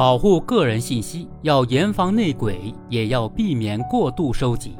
[0.00, 4.74] 保护个人信息要严防内鬼，也要避免过度收集。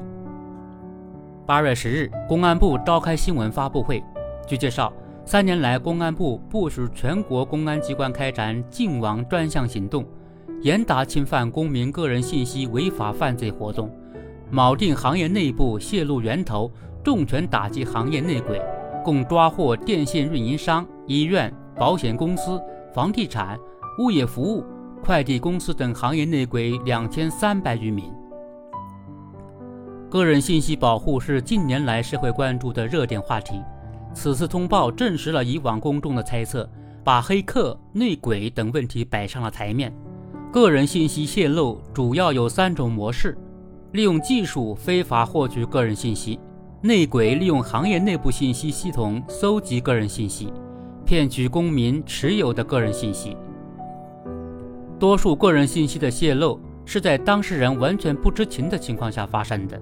[1.44, 4.02] 八月十日，公安部召开新闻发布会。
[4.46, 4.90] 据介绍，
[5.26, 10.06] 三年来，公安部部署全国公安机关开展净网专项行动，
[10.62, 13.94] 严打侵犯公民个人信息违法犯罪活动，
[14.50, 16.72] 铆定行业内部泄露源头，
[17.04, 18.58] 重拳打击行业内鬼，
[19.04, 22.58] 共抓获电信运营商、医院、保险公司、
[22.94, 23.58] 房地产、
[23.98, 24.64] 物业服务。
[25.02, 28.12] 快递公司等行业内鬼两千三百余名。
[30.10, 33.60] 个人信息保护是近年来社会关注的热点话题。
[34.12, 36.68] 此次通报证实了以往公众的猜测，
[37.04, 39.92] 把黑客、内鬼等问题摆上了台面。
[40.52, 43.38] 个人信息泄露主要有三种模式：
[43.92, 46.40] 利用技术非法获取个人信息；
[46.82, 50.52] 内鬼利用行业内部信息系统搜集个人信息，
[51.06, 53.36] 骗取公民持有的个人信息。
[55.00, 59.80] 多数个人信息的泄露是在当事人完全不知情的情况下发生的。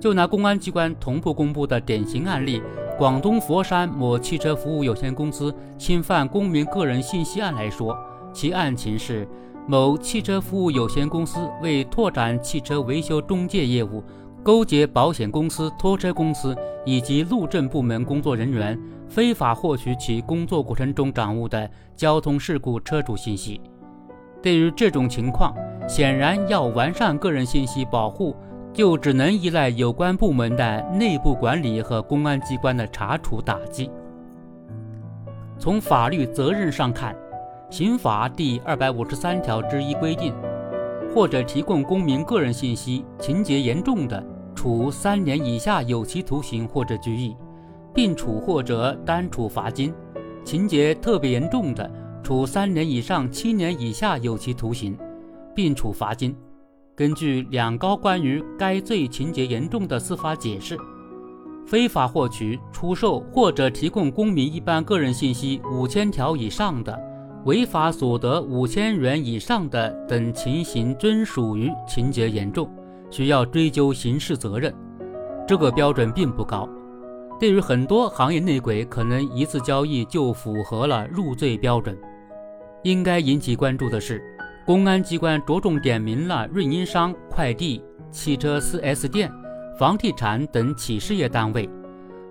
[0.00, 2.60] 就拿公安机关同步公布的典型案例——
[2.98, 7.96] 广东佛山某汽车服务有限公司侵犯公民个人信息案来说，
[8.32, 9.28] 其案情是：
[9.68, 14.02] 某汽车服务有限公司为拓展汽车维修中介业务，
[14.42, 18.76] 勾结保险公司、拖车公司以及路政部门工作人员，
[19.08, 23.60] 非法获取其工作过程中掌握的交通事故车主信息。
[24.42, 25.54] 对于这种情况，
[25.88, 28.34] 显然要完善个人信息保护，
[28.72, 33.90] 就只能依赖有关部门的内部管理和公安机关的查处打击。
[35.58, 37.14] 从法律责任上看，
[37.68, 40.34] 《刑法》第二百五十三条之一规定，
[41.14, 47.36] 或者提供公民个人信息，情节严重的，处三年以下有期徒刑或者拘役，
[47.92, 49.92] 并处或者单处罚金；
[50.44, 51.90] 情节特别严重的，
[52.30, 54.96] 处三年以上七年以下有期徒刑，
[55.52, 56.32] 并处罚金。
[56.94, 60.78] 根据两高关于该罪情节严重的司法解释，
[61.66, 66.96] 非法获取、出售或者提供公民一般个人信息五千条以上的，
[67.46, 72.70] 违法所得五千元以上的等情形，均属于情节严重，
[73.10, 74.72] 需要追究刑事责任。
[75.48, 76.68] 这个标准并不高。
[77.40, 81.98] 对于很多行业内鬼，可能一次交易就符合了入罪标准。
[82.82, 84.22] 应该引起关注的是，
[84.64, 89.30] 公安机关着重点名了运营商、快递、汽车 4S 店、
[89.78, 91.68] 房地产等企事业单位。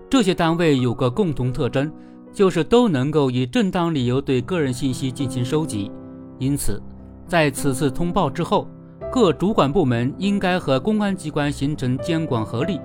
[0.08, 1.92] 这些单位有个共同特征，
[2.32, 5.90] 就是都能够以正当理由对个人信息进行收集。
[6.38, 6.82] 因此，
[7.28, 8.66] 在此次通报之后，
[9.12, 12.80] 各主管部门应该和公安机关形成监管合力，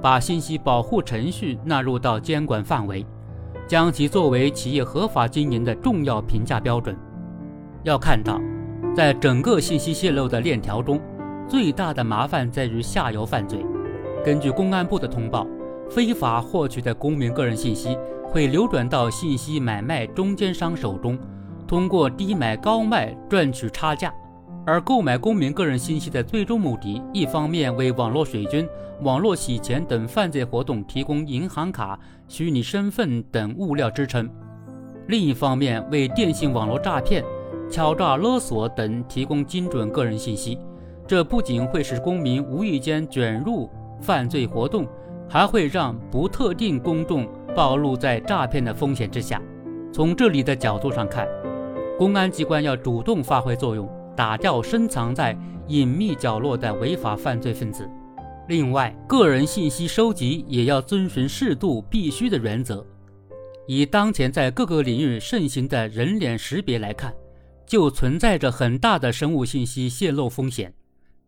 [0.00, 3.04] 把信息保护程序纳入到监管范围，
[3.66, 6.96] 将其作为企业合法经营的重要评价标准。
[7.82, 8.38] 要看到，
[8.94, 11.00] 在整个信息泄露的链条中，
[11.48, 13.64] 最大的麻烦在于下游犯罪。
[14.22, 15.46] 根据公安部的通报，
[15.88, 21.18] 非法获取的公民个人信息会流转到信息买卖中间商手中，
[21.66, 24.12] 通过低买高卖赚取差价。
[24.66, 28.68] 而购买公民个人信息的最终目的，一方面为网络水军、
[29.00, 31.98] 网络洗钱等犯罪活动提供银行卡、
[32.28, 34.26] 虚拟身份等物料支撑；
[35.08, 37.24] 另一方面为电信网络诈骗。
[37.70, 40.58] 敲诈勒索等提供精准个人信息，
[41.06, 43.70] 这不仅会使公民无意间卷入
[44.00, 44.86] 犯罪活动，
[45.28, 49.40] 还会让不特定公众暴露在诈骗的风险之下。
[49.92, 51.28] 从这里的角度上看，
[51.96, 55.38] 公安机关要主动发挥作用，打掉深藏在
[55.68, 57.88] 隐秘角落的违法犯罪分子。
[58.48, 62.84] 另外，个人信息收集也要遵循适度必须的原则。
[63.68, 67.14] 以当前在各个领域盛行的人脸识别来看。
[67.70, 70.74] 就存在着很大的生物信息泄露风险。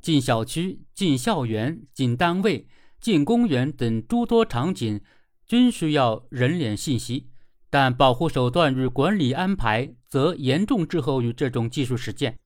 [0.01, 2.67] 进小区、进校园、进单位、
[3.01, 5.01] 进公园等诸多场景，
[5.47, 7.29] 均需要人脸信息，
[7.71, 12.41] 但保护手段与管理安排则严重滞后于这种技术实践。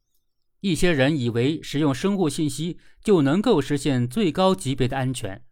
[0.61, 5.43] 一些人以为使用生物信息就能够实现最高级别的安全，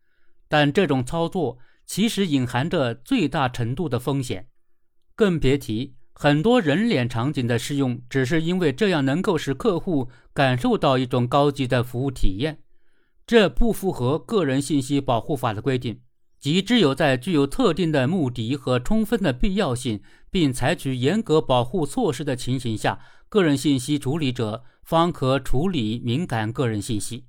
[0.48, 1.56] 但这种操作
[1.86, 4.48] 其实隐含着最大程度的风险，
[5.14, 5.94] 更别提。
[6.16, 12.60] 很多人脸场景的适用，只是因为这样能够使客户感受到一种高级的服务体验，
[13.26, 16.00] 这不符合个人信息保护法的规定，
[16.38, 20.00] 即只有在具有特定的目的和充分的必要性，
[20.30, 27.24] 并采取严格保护措施的情形下，个人信息处理者方可处理敏感个人信息。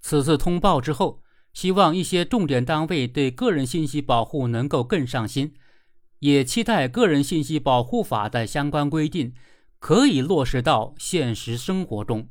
[0.00, 5.52] 此次通报之后，希望一些重点单位对个人信息保护能够更上心。
[6.20, 9.34] 也期待个人信息保护法的相关规定
[9.78, 12.30] 可以落实到现实生活中。